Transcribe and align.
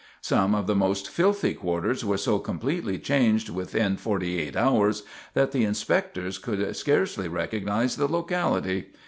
Some 0.21 0.55
of 0.55 0.65
the 0.65 0.73
most 0.73 1.11
filthy 1.11 1.53
quarters 1.53 2.03
were 2.03 2.17
so 2.17 2.39
completely 2.39 2.97
changed 2.97 3.49
within 3.49 3.97
forty 3.97 4.39
eight 4.39 4.55
hours 4.55 5.03
that 5.35 5.51
the 5.51 5.63
inspectors 5.63 6.39
could 6.39 6.75
scarcely 6.75 7.27
recognize 7.27 7.97
the 7.97 8.07
locality. 8.07 8.87